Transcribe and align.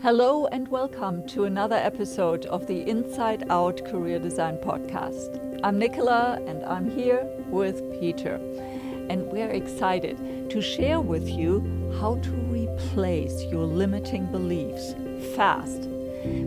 Hello 0.00 0.46
and 0.46 0.68
welcome 0.68 1.26
to 1.26 1.42
another 1.42 1.74
episode 1.74 2.46
of 2.46 2.68
the 2.68 2.88
Inside 2.88 3.42
Out 3.50 3.84
Career 3.84 4.20
Design 4.20 4.56
Podcast. 4.58 5.60
I'm 5.64 5.76
Nicola 5.76 6.40
and 6.46 6.64
I'm 6.64 6.88
here 6.88 7.28
with 7.48 7.82
Peter. 7.98 8.36
And 9.10 9.26
we're 9.26 9.50
excited 9.50 10.50
to 10.50 10.62
share 10.62 11.00
with 11.00 11.28
you 11.28 11.96
how 12.00 12.14
to 12.14 12.30
replace 12.30 13.42
your 13.46 13.64
limiting 13.64 14.26
beliefs 14.26 14.94
fast. 15.34 15.90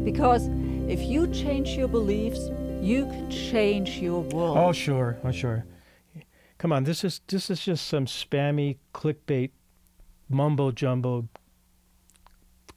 Because 0.06 0.48
if 0.88 1.02
you 1.02 1.28
change 1.28 1.72
your 1.72 1.90
beliefs, 1.90 2.50
you 2.80 3.06
can 3.08 3.30
change 3.30 3.98
your 3.98 4.22
world. 4.22 4.60
Oh 4.60 4.72
sure, 4.72 5.18
oh 5.26 5.32
sure. 5.32 5.66
Come 6.58 6.72
on, 6.72 6.86
this 6.86 7.04
is 7.04 7.20
this 7.28 7.50
is 7.50 7.60
just 7.60 7.86
some 7.86 8.06
spammy 8.06 8.78
clickbait 8.94 9.52
mumbo 10.30 10.72
jumbo 10.72 11.28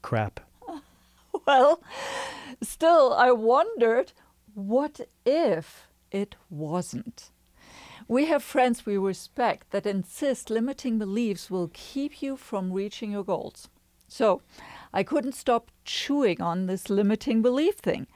crap. 0.02 0.40
Well, 1.46 1.82
still, 2.62 3.12
I 3.12 3.30
wondered 3.30 4.12
what 4.54 5.00
if 5.26 5.88
it 6.10 6.36
wasn't? 6.48 7.30
We 8.08 8.26
have 8.26 8.42
friends 8.42 8.86
we 8.86 8.96
respect 8.96 9.70
that 9.70 9.86
insist 9.86 10.50
limiting 10.50 10.98
beliefs 10.98 11.50
will 11.50 11.70
keep 11.72 12.22
you 12.22 12.36
from 12.36 12.72
reaching 12.72 13.12
your 13.12 13.24
goals. 13.24 13.68
So 14.08 14.42
I 14.92 15.02
couldn't 15.02 15.34
stop 15.34 15.70
chewing 15.84 16.40
on 16.40 16.66
this 16.66 16.88
limiting 16.88 17.42
belief 17.42 17.76
thing. 17.76 18.06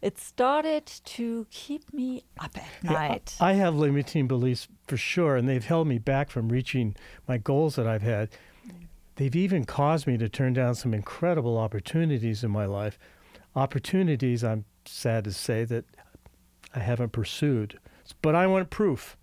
It 0.00 0.18
started 0.18 0.86
to 0.86 1.46
keep 1.50 1.92
me 1.92 2.24
up 2.38 2.56
at 2.56 2.64
Yeah, 2.82 2.92
night. 2.92 3.36
I 3.40 3.52
have 3.54 3.74
limiting 3.76 4.26
beliefs 4.26 4.68
for 4.86 4.96
sure, 4.96 5.36
and 5.36 5.48
they've 5.48 5.64
held 5.64 5.86
me 5.86 5.98
back 5.98 6.30
from 6.30 6.48
reaching 6.48 6.96
my 7.28 7.38
goals 7.38 7.76
that 7.76 7.86
I've 7.86 8.02
had. 8.02 8.28
They've 9.16 9.36
even 9.36 9.64
caused 9.64 10.06
me 10.06 10.16
to 10.18 10.28
turn 10.28 10.54
down 10.54 10.74
some 10.74 10.94
incredible 10.94 11.58
opportunities 11.58 12.42
in 12.42 12.50
my 12.50 12.64
life. 12.66 12.98
Opportunities, 13.54 14.42
I'm 14.42 14.64
sad 14.86 15.24
to 15.24 15.32
say, 15.32 15.64
that 15.64 15.84
I 16.74 16.80
haven't 16.80 17.12
pursued. 17.12 17.78
But 18.22 18.34
I 18.34 18.46
want 18.46 18.70
proof. 18.70 19.16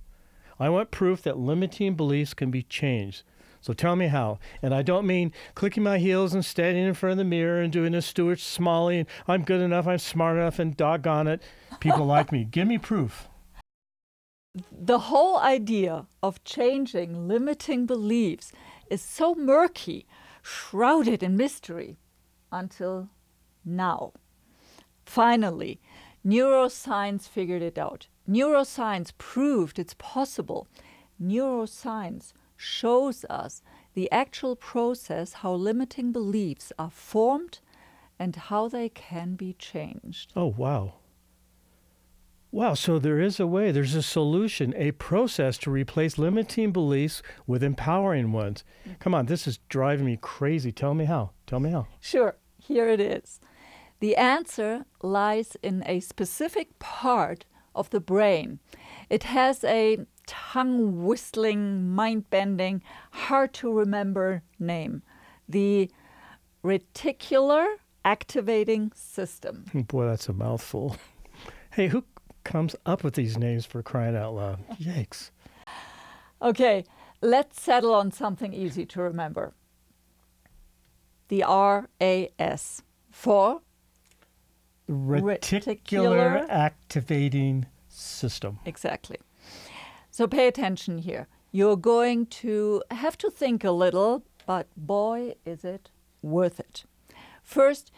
I 0.59 0.69
want 0.69 0.91
proof 0.91 1.21
that 1.23 1.37
limiting 1.37 1.95
beliefs 1.95 2.33
can 2.33 2.51
be 2.51 2.63
changed. 2.63 3.23
So 3.61 3.73
tell 3.73 3.95
me 3.95 4.07
how. 4.07 4.39
And 4.61 4.73
I 4.73 4.81
don't 4.83 5.07
mean 5.07 5.33
clicking 5.55 5.83
my 5.83 5.97
heels 5.97 6.33
and 6.33 6.45
standing 6.45 6.85
in 6.85 6.93
front 6.93 7.11
of 7.11 7.17
the 7.17 7.23
mirror 7.23 7.61
and 7.61 7.71
doing 7.73 7.93
a 7.93 8.01
Stuart 8.01 8.39
Smalley 8.39 8.99
and 8.99 9.07
I'm 9.27 9.43
good 9.43 9.61
enough, 9.61 9.87
I'm 9.87 9.97
smart 9.97 10.37
enough, 10.37 10.59
and 10.59 10.77
doggone 10.77 11.27
it, 11.27 11.41
people 11.79 12.05
like 12.15 12.31
me. 12.31 12.45
Give 12.45 12.67
me 12.67 12.77
proof. 12.77 13.27
the 14.71 14.99
whole 14.99 15.37
idea 15.39 16.05
of 16.23 16.43
changing 16.43 17.27
limiting 17.27 17.85
beliefs 17.85 18.51
is 18.89 19.01
so 19.01 19.35
murky, 19.35 20.05
shrouded 20.41 21.23
in 21.23 21.37
mystery, 21.37 21.97
until 22.51 23.09
now. 23.63 24.13
Finally, 25.05 25.79
neuroscience 26.25 27.27
figured 27.27 27.61
it 27.61 27.77
out. 27.77 28.07
Neuroscience 28.29 29.11
proved 29.17 29.79
it's 29.79 29.95
possible. 29.97 30.67
Neuroscience 31.21 32.33
shows 32.55 33.25
us 33.29 33.61
the 33.93 34.11
actual 34.11 34.55
process 34.55 35.33
how 35.33 35.53
limiting 35.53 36.11
beliefs 36.11 36.71
are 36.77 36.91
formed 36.91 37.59
and 38.19 38.35
how 38.35 38.67
they 38.67 38.89
can 38.89 39.35
be 39.35 39.53
changed. 39.53 40.33
Oh, 40.35 40.53
wow. 40.57 40.93
Wow, 42.51 42.73
so 42.73 42.97
there 42.97 43.19
is 43.19 43.39
a 43.39 43.45
way, 43.45 43.71
there's 43.71 43.93
a 43.93 44.01
solution, 44.01 44.73
a 44.75 44.91
process 44.91 45.57
to 45.59 45.69
replace 45.69 46.17
limiting 46.17 46.71
beliefs 46.71 47.21
with 47.45 47.61
empowering 47.61 48.31
ones. 48.31 48.63
Come 48.97 49.13
on, 49.13 49.27
this 49.27 49.45
is 49.45 49.59
driving 49.69 50.05
me 50.05 50.17
crazy. 50.19 50.71
Tell 50.71 50.95
me 50.95 51.05
how. 51.05 51.31
Tell 51.45 51.59
me 51.59 51.69
how. 51.69 51.85
Sure, 51.99 52.37
here 52.57 52.89
it 52.89 52.99
is. 52.99 53.39
The 53.99 54.15
answer 54.15 54.85
lies 55.03 55.57
in 55.61 55.83
a 55.85 55.99
specific 55.99 56.79
part 56.79 57.45
of 57.75 57.91
the 57.91 57.99
brain. 57.99 58.59
It 59.11 59.23
has 59.23 59.63
a 59.63 59.99
tongue 60.25 61.03
whistling, 61.03 61.89
mind 61.89 62.31
bending, 62.31 62.81
hard 63.11 63.53
to 63.55 63.71
remember 63.71 64.41
name 64.59 65.03
the 65.47 65.89
reticular 66.63 67.75
activating 68.05 68.91
system. 68.95 69.65
Boy, 69.87 70.05
that's 70.05 70.29
a 70.29 70.33
mouthful. 70.33 70.95
Hey, 71.71 71.87
who 71.87 72.03
comes 72.43 72.75
up 72.85 73.03
with 73.03 73.13
these 73.15 73.37
names 73.37 73.65
for 73.65 73.81
crying 73.83 74.15
out 74.15 74.33
loud? 74.35 74.59
Yikes. 74.79 75.31
Okay, 76.41 76.85
let's 77.21 77.61
settle 77.61 77.93
on 77.93 78.11
something 78.11 78.53
easy 78.53 78.85
to 78.87 79.01
remember. 79.01 79.53
The 81.27 81.43
RAS 81.47 82.81
for 83.11 83.61
Reticular, 84.89 85.39
Reticular- 85.39 86.49
activating 86.49 87.67
system. 87.87 88.59
Exactly. 88.65 89.17
So 90.09 90.27
pay 90.27 90.47
attention 90.47 90.99
here. 90.99 91.27
You're 91.51 91.77
going 91.77 92.25
to 92.27 92.81
have 92.91 93.17
to 93.19 93.29
think 93.29 93.63
a 93.63 93.71
little, 93.71 94.23
but 94.45 94.67
boy, 94.75 95.35
is 95.45 95.63
it 95.63 95.89
worth 96.21 96.59
it. 96.59 96.85
First, 97.43 97.91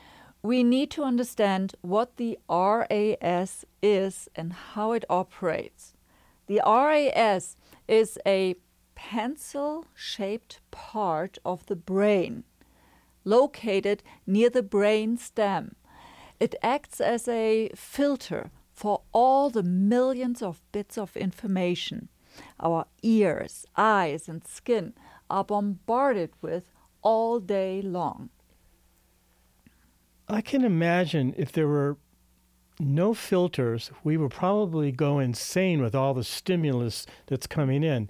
we 0.43 0.63
need 0.63 0.89
to 0.91 1.03
understand 1.03 1.75
what 1.81 2.17
the 2.17 2.37
RAS 2.49 3.65
is 3.81 4.29
and 4.35 4.53
how 4.53 4.91
it 4.91 5.05
operates. 5.09 5.93
The 6.47 6.61
RAS 6.65 7.57
is 7.87 8.17
a 8.25 8.55
pencil 8.95 9.85
shaped 9.95 10.59
part 10.71 11.37
of 11.45 11.65
the 11.67 11.75
brain 11.75 12.43
located 13.23 14.03
near 14.25 14.49
the 14.49 14.63
brain 14.63 15.17
stem. 15.17 15.75
It 16.39 16.55
acts 16.63 16.99
as 16.99 17.27
a 17.27 17.69
filter 17.75 18.49
for 18.73 19.01
all 19.11 19.49
the 19.49 19.63
millions 19.63 20.41
of 20.41 20.61
bits 20.71 20.97
of 20.97 21.15
information 21.15 22.09
our 22.59 22.85
ears, 23.03 23.65
eyes, 23.75 24.29
and 24.29 24.47
skin 24.47 24.93
are 25.29 25.43
bombarded 25.43 26.31
with 26.41 26.71
all 27.01 27.39
day 27.39 27.81
long. 27.81 28.29
I 30.31 30.39
can 30.39 30.63
imagine 30.63 31.33
if 31.37 31.51
there 31.51 31.67
were 31.67 31.97
no 32.79 33.13
filters, 33.13 33.91
we 34.01 34.15
would 34.15 34.31
probably 34.31 34.89
go 34.89 35.19
insane 35.19 35.81
with 35.81 35.93
all 35.93 36.13
the 36.13 36.23
stimulus 36.23 37.05
that's 37.27 37.47
coming 37.47 37.83
in. 37.83 38.09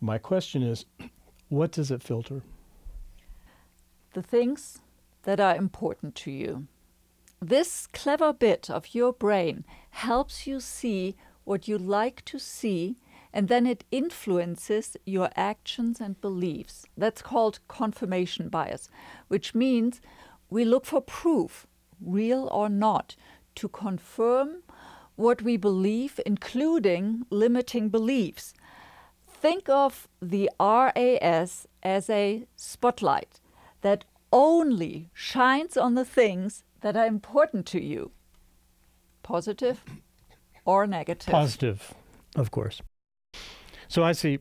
My 0.00 0.18
question 0.18 0.64
is, 0.64 0.86
what 1.50 1.70
does 1.70 1.92
it 1.92 2.02
filter? 2.02 2.42
The 4.12 4.22
things 4.22 4.80
that 5.22 5.38
are 5.38 5.54
important 5.54 6.16
to 6.16 6.32
you. 6.32 6.66
This 7.40 7.86
clever 7.92 8.32
bit 8.32 8.68
of 8.68 8.92
your 8.92 9.12
brain 9.12 9.64
helps 9.90 10.48
you 10.48 10.58
see 10.58 11.14
what 11.44 11.68
you 11.68 11.78
like 11.78 12.24
to 12.24 12.40
see, 12.40 12.96
and 13.32 13.46
then 13.46 13.68
it 13.68 13.84
influences 13.92 14.96
your 15.06 15.30
actions 15.36 16.00
and 16.00 16.20
beliefs. 16.20 16.86
That's 16.96 17.22
called 17.22 17.60
confirmation 17.68 18.48
bias, 18.48 18.88
which 19.28 19.54
means 19.54 20.00
we 20.52 20.66
look 20.66 20.84
for 20.84 21.00
proof, 21.00 21.66
real 21.98 22.46
or 22.52 22.68
not, 22.68 23.16
to 23.54 23.68
confirm 23.68 24.62
what 25.16 25.40
we 25.40 25.56
believe, 25.56 26.20
including 26.26 27.24
limiting 27.30 27.88
beliefs. 27.88 28.52
Think 29.26 29.68
of 29.68 30.08
the 30.20 30.50
RAS 30.60 31.66
as 31.82 32.10
a 32.10 32.46
spotlight 32.54 33.40
that 33.80 34.04
only 34.30 35.08
shines 35.14 35.76
on 35.76 35.94
the 35.94 36.04
things 36.04 36.64
that 36.82 36.96
are 36.96 37.06
important 37.06 37.66
to 37.66 37.82
you, 37.82 38.10
positive 39.22 39.82
or 40.64 40.86
negative. 40.86 41.32
Positive, 41.32 41.94
of 42.36 42.50
course. 42.50 42.82
So 43.88 44.02
I 44.04 44.12
see 44.12 44.38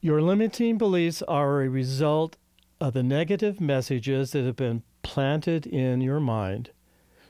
your 0.00 0.22
limiting 0.22 0.78
beliefs 0.78 1.22
are 1.22 1.62
a 1.62 1.68
result 1.68 2.36
of 2.80 2.92
the 2.92 3.02
negative 3.02 3.60
messages 3.60 4.32
that 4.32 4.44
have 4.44 4.56
been 4.56 4.82
planted 5.02 5.66
in 5.66 6.00
your 6.00 6.20
mind. 6.20 6.70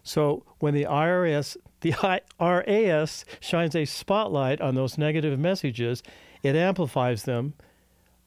So 0.02 0.44
when 0.58 0.74
the 0.74 0.84
IRS, 0.84 1.56
the 1.80 1.94
I- 1.94 2.20
RAS 2.40 3.24
shines 3.40 3.74
a 3.74 3.84
spotlight 3.84 4.60
on 4.60 4.74
those 4.74 4.98
negative 4.98 5.38
messages, 5.38 6.02
it 6.42 6.56
amplifies 6.56 7.24
them, 7.24 7.54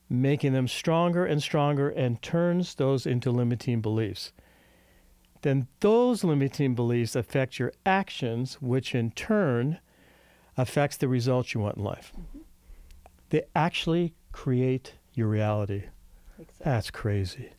making 0.09 0.53
them 0.53 0.67
stronger 0.67 1.25
and 1.25 1.41
stronger 1.41 1.89
and 1.89 2.21
turns 2.21 2.75
those 2.75 3.05
into 3.05 3.31
limiting 3.31 3.81
beliefs. 3.81 4.33
Then 5.41 5.67
those 5.79 6.23
limiting 6.23 6.75
beliefs 6.75 7.15
affect 7.15 7.59
your 7.59 7.71
actions, 7.85 8.55
which 8.61 8.93
in 8.93 9.11
turn 9.11 9.79
affects 10.57 10.97
the 10.97 11.07
results 11.07 11.53
you 11.53 11.61
want 11.61 11.77
in 11.77 11.83
life. 11.83 12.11
They 13.29 13.43
actually 13.55 14.15
create 14.31 14.95
your 15.13 15.27
reality. 15.27 15.83
Exactly. 16.39 16.63
That's 16.63 16.91
crazy. 16.91 17.51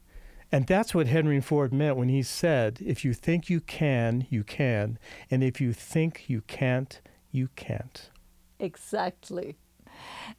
And 0.52 0.66
that's 0.66 0.94
what 0.94 1.06
Henry 1.06 1.40
Ford 1.40 1.72
meant 1.72 1.96
when 1.96 2.08
he 2.08 2.22
said, 2.22 2.78
if 2.84 3.04
you 3.04 3.14
think 3.14 3.48
you 3.48 3.60
can, 3.60 4.26
you 4.30 4.42
can. 4.42 4.98
And 5.30 5.44
if 5.44 5.60
you 5.60 5.72
think 5.72 6.24
you 6.28 6.40
can't, 6.42 7.00
you 7.30 7.48
can't. 7.54 8.10
Exactly. 8.58 9.56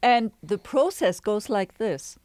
And 0.02 0.32
the 0.44 0.58
process 0.58 1.20
goes 1.20 1.50
like 1.50 1.78
this 1.78 2.18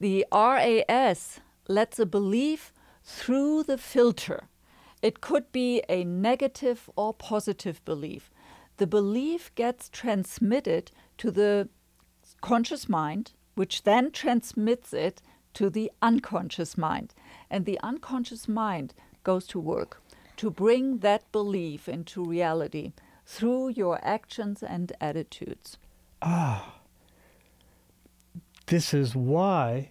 the 0.00 0.26
RAS 0.32 1.40
lets 1.68 1.98
a 1.98 2.06
belief 2.06 2.72
through 3.02 3.62
the 3.64 3.78
filter. 3.78 4.48
It 5.02 5.20
could 5.20 5.52
be 5.52 5.82
a 5.88 6.04
negative 6.04 6.88
or 6.96 7.12
positive 7.12 7.84
belief. 7.84 8.30
The 8.78 8.86
belief 8.86 9.54
gets 9.54 9.88
transmitted 9.88 10.90
to 11.18 11.30
the 11.30 11.68
conscious 12.40 12.88
mind, 12.88 13.32
which 13.54 13.82
then 13.82 14.10
transmits 14.10 14.92
it 14.92 15.22
to 15.54 15.70
the 15.70 15.90
unconscious 16.02 16.76
mind. 16.76 17.14
And 17.50 17.64
the 17.64 17.80
unconscious 17.82 18.48
mind 18.48 18.94
goes 19.22 19.46
to 19.48 19.60
work 19.60 20.00
to 20.36 20.50
bring 20.50 20.98
that 20.98 21.30
belief 21.32 21.88
into 21.88 22.24
reality 22.24 22.92
through 23.24 23.70
your 23.70 23.98
actions 24.02 24.62
and 24.62 24.92
attitudes. 25.00 25.78
Ah, 26.20 26.74
this 28.66 28.94
is 28.94 29.14
why 29.14 29.90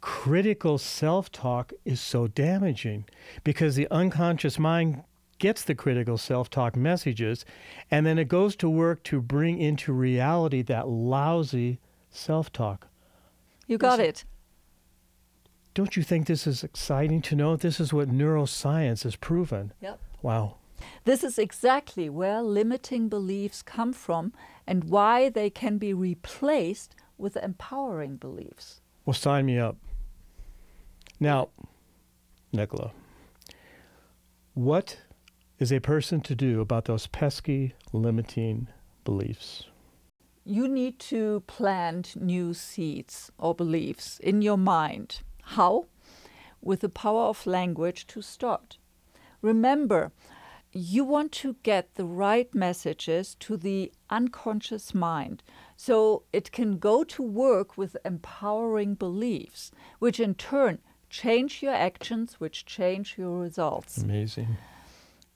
critical 0.00 0.78
self 0.78 1.32
talk 1.32 1.72
is 1.84 2.00
so 2.00 2.28
damaging 2.28 3.04
because 3.42 3.74
the 3.74 3.88
unconscious 3.90 4.58
mind 4.58 5.02
gets 5.38 5.62
the 5.64 5.74
critical 5.74 6.16
self 6.16 6.48
talk 6.48 6.76
messages 6.76 7.44
and 7.90 8.06
then 8.06 8.18
it 8.18 8.28
goes 8.28 8.56
to 8.56 8.70
work 8.70 9.02
to 9.02 9.20
bring 9.20 9.58
into 9.58 9.92
reality 9.92 10.62
that 10.62 10.88
lousy 10.88 11.78
self 12.10 12.52
talk. 12.52 12.86
You 13.66 13.78
got 13.78 13.98
it. 13.98 14.24
Don't 15.76 15.94
you 15.94 16.02
think 16.02 16.26
this 16.26 16.46
is 16.46 16.64
exciting 16.64 17.20
to 17.20 17.36
know? 17.36 17.54
This 17.54 17.80
is 17.80 17.92
what 17.92 18.08
neuroscience 18.08 19.02
has 19.02 19.14
proven. 19.14 19.74
Yep. 19.82 20.00
Wow. 20.22 20.56
This 21.04 21.22
is 21.22 21.38
exactly 21.38 22.08
where 22.08 22.40
limiting 22.40 23.10
beliefs 23.10 23.60
come 23.60 23.92
from 23.92 24.32
and 24.66 24.84
why 24.84 25.28
they 25.28 25.50
can 25.50 25.76
be 25.76 25.92
replaced 25.92 26.96
with 27.18 27.36
empowering 27.36 28.16
beliefs. 28.16 28.80
Well, 29.04 29.12
sign 29.12 29.44
me 29.44 29.58
up. 29.58 29.76
Now, 31.20 31.50
Nicola, 32.54 32.92
what 34.54 34.96
is 35.58 35.70
a 35.70 35.80
person 35.80 36.22
to 36.22 36.34
do 36.34 36.62
about 36.62 36.86
those 36.86 37.06
pesky 37.06 37.74
limiting 37.92 38.68
beliefs? 39.04 39.64
You 40.42 40.68
need 40.68 40.98
to 41.00 41.40
plant 41.46 42.16
new 42.16 42.54
seeds 42.54 43.30
or 43.36 43.54
beliefs 43.54 44.18
in 44.20 44.40
your 44.40 44.56
mind. 44.56 45.20
How? 45.50 45.86
With 46.60 46.80
the 46.80 46.88
power 46.88 47.22
of 47.22 47.46
language 47.46 48.06
to 48.08 48.20
start. 48.20 48.78
Remember, 49.42 50.12
you 50.72 51.04
want 51.04 51.32
to 51.32 51.56
get 51.62 51.94
the 51.94 52.04
right 52.04 52.52
messages 52.54 53.36
to 53.36 53.56
the 53.56 53.92
unconscious 54.10 54.92
mind 54.94 55.42
so 55.76 56.24
it 56.32 56.52
can 56.52 56.78
go 56.78 57.04
to 57.04 57.22
work 57.22 57.78
with 57.78 57.96
empowering 58.04 58.94
beliefs, 58.94 59.70
which 59.98 60.18
in 60.20 60.34
turn 60.34 60.78
change 61.08 61.62
your 61.62 61.74
actions, 61.74 62.40
which 62.40 62.66
change 62.66 63.16
your 63.16 63.38
results. 63.38 63.98
Amazing. 63.98 64.56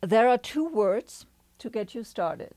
There 0.01 0.29
are 0.29 0.39
two 0.39 0.67
words 0.69 1.27
to 1.59 1.71
get 1.71 1.95
you 1.95 2.03
started. 2.05 2.53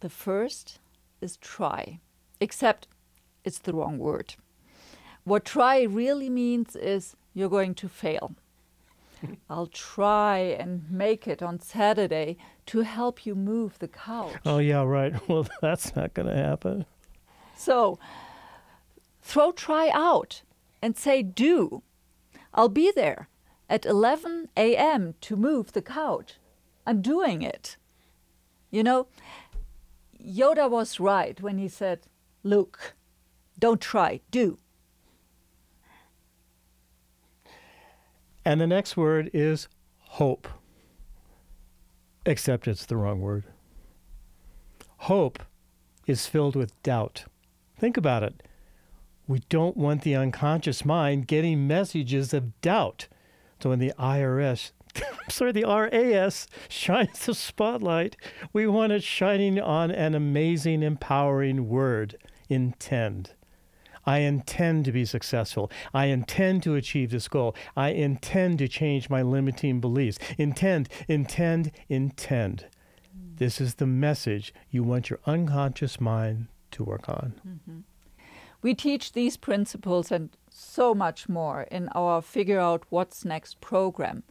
The 0.00 0.10
first 0.10 0.78
is 1.20 1.38
try, 1.38 2.00
except 2.38 2.86
it's 3.44 3.60
the 3.60 3.72
wrong 3.72 3.98
word. 3.98 4.34
What 5.24 5.44
try 5.44 5.82
really 5.82 6.28
means 6.28 6.76
is 6.76 7.16
you're 7.32 7.48
going 7.48 7.74
to 7.76 7.88
fail. 7.88 8.34
I'll 9.50 9.66
try 9.66 10.38
and 10.38 10.90
make 10.90 11.26
it 11.26 11.42
on 11.42 11.60
Saturday 11.60 12.36
to 12.66 12.80
help 12.80 13.24
you 13.24 13.34
move 13.34 13.78
the 13.78 13.88
couch. 13.88 14.34
Oh, 14.44 14.58
yeah, 14.58 14.82
right. 14.82 15.14
Well, 15.28 15.46
that's 15.60 15.96
not 15.96 16.14
going 16.14 16.28
to 16.28 16.36
happen. 16.36 16.84
So 17.56 17.98
throw 19.22 19.52
try 19.52 19.90
out 19.94 20.42
and 20.82 20.96
say 20.96 21.22
do. 21.22 21.82
I'll 22.52 22.68
be 22.68 22.92
there 22.94 23.28
at 23.70 23.86
11 23.86 24.50
a.m. 24.56 25.14
to 25.22 25.36
move 25.36 25.72
the 25.72 25.82
couch. 25.82 26.34
I'm 26.86 27.00
doing 27.00 27.40
it. 27.40 27.76
You 28.70 28.82
know, 28.82 29.06
Yoda 30.22 30.68
was 30.68 31.00
right 31.00 31.40
when 31.40 31.58
he 31.58 31.68
said, 31.68 32.00
Look, 32.42 32.94
don't 33.58 33.80
try, 33.80 34.20
do. 34.30 34.58
And 38.44 38.60
the 38.60 38.66
next 38.66 38.96
word 38.96 39.30
is 39.32 39.68
hope, 39.98 40.48
except 42.26 42.68
it's 42.68 42.86
the 42.86 42.96
wrong 42.96 43.20
word. 43.20 43.44
Hope 44.98 45.42
is 46.06 46.26
filled 46.26 46.56
with 46.56 46.80
doubt. 46.82 47.24
Think 47.78 47.96
about 47.96 48.22
it. 48.22 48.42
We 49.26 49.40
don't 49.48 49.76
want 49.76 50.02
the 50.02 50.14
unconscious 50.14 50.84
mind 50.84 51.26
getting 51.26 51.66
messages 51.66 52.34
of 52.34 52.60
doubt. 52.60 53.08
So 53.60 53.70
when 53.70 53.78
the 53.78 53.94
IRS, 53.98 54.72
sorry, 55.30 55.52
the 55.52 55.64
RAS 55.64 56.46
shines 56.68 57.24
the 57.24 57.34
spotlight, 57.34 58.16
we 58.52 58.66
want 58.66 58.92
it 58.92 59.02
shining 59.02 59.58
on 59.58 59.90
an 59.90 60.14
amazing, 60.14 60.82
empowering 60.82 61.68
word 61.68 62.16
intend. 62.50 63.32
I 64.06 64.18
intend 64.18 64.84
to 64.84 64.92
be 64.92 65.04
successful. 65.04 65.70
I 65.92 66.06
intend 66.06 66.62
to 66.64 66.74
achieve 66.74 67.10
this 67.10 67.28
goal. 67.28 67.54
I 67.76 67.90
intend 67.90 68.58
to 68.58 68.68
change 68.68 69.10
my 69.10 69.22
limiting 69.22 69.80
beliefs. 69.80 70.18
Intend, 70.38 70.88
intend, 71.08 71.72
intend. 71.88 72.66
This 73.36 73.60
is 73.60 73.76
the 73.76 73.86
message 73.86 74.54
you 74.70 74.84
want 74.84 75.10
your 75.10 75.18
unconscious 75.26 76.00
mind 76.00 76.46
to 76.70 76.84
work 76.84 77.08
on. 77.08 77.34
Mm-hmm. 77.46 77.80
We 78.62 78.74
teach 78.74 79.12
these 79.12 79.36
principles 79.36 80.10
and 80.10 80.30
so 80.48 80.94
much 80.94 81.28
more 81.28 81.62
in 81.62 81.88
our 81.94 82.22
Figure 82.22 82.60
Out 82.60 82.84
What's 82.88 83.24
Next 83.24 83.60
program. 83.60 84.22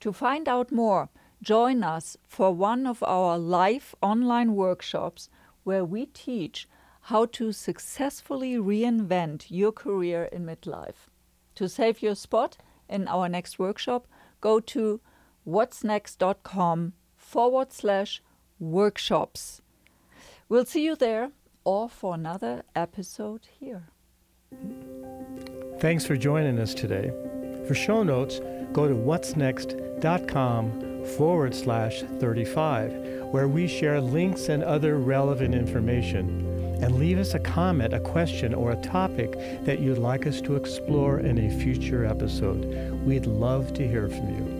To 0.00 0.12
find 0.12 0.48
out 0.48 0.72
more, 0.72 1.10
join 1.42 1.82
us 1.82 2.16
for 2.26 2.54
one 2.54 2.86
of 2.86 3.02
our 3.02 3.36
live 3.36 3.94
online 4.00 4.54
workshops 4.54 5.28
where 5.64 5.84
we 5.84 6.06
teach 6.06 6.68
how 7.08 7.26
to 7.26 7.52
successfully 7.52 8.54
reinvent 8.54 9.44
your 9.50 9.72
career 9.72 10.24
in 10.32 10.46
midlife. 10.46 11.10
To 11.56 11.68
save 11.68 12.00
your 12.00 12.14
spot 12.14 12.56
in 12.88 13.06
our 13.08 13.28
next 13.28 13.58
workshop, 13.58 14.06
go 14.40 14.58
to 14.60 15.02
whatsnext.com 15.46 16.94
forward 17.14 17.74
slash 17.74 18.22
workshops. 18.58 19.60
We'll 20.48 20.64
see 20.64 20.82
you 20.82 20.96
there 20.96 21.32
or 21.64 21.90
for 21.90 22.14
another 22.14 22.62
episode 22.74 23.48
here. 23.60 23.88
Thanks 25.80 26.06
for 26.06 26.16
joining 26.16 26.58
us 26.58 26.72
today. 26.72 27.12
For 27.68 27.74
show 27.74 28.02
notes, 28.02 28.40
go 28.72 28.88
to 28.88 28.94
whatsnext.com 28.94 31.04
forward 31.18 31.54
slash 31.54 32.00
35, 32.18 33.26
where 33.30 33.48
we 33.48 33.68
share 33.68 34.00
links 34.00 34.48
and 34.48 34.64
other 34.64 34.96
relevant 34.96 35.54
information. 35.54 36.53
And 36.84 36.98
leave 36.98 37.18
us 37.18 37.32
a 37.32 37.38
comment, 37.38 37.94
a 37.94 37.98
question, 37.98 38.52
or 38.52 38.72
a 38.72 38.76
topic 38.76 39.38
that 39.64 39.80
you'd 39.80 39.96
like 39.96 40.26
us 40.26 40.42
to 40.42 40.54
explore 40.54 41.18
in 41.18 41.38
a 41.38 41.58
future 41.58 42.04
episode. 42.04 42.66
We'd 43.06 43.24
love 43.24 43.72
to 43.72 43.88
hear 43.88 44.06
from 44.06 44.28
you. 44.28 44.53